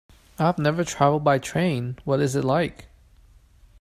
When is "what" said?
2.05-2.21